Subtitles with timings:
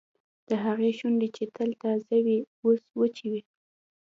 [0.47, 3.41] د هغې شونډې چې تل تازه وې اوس وچې وې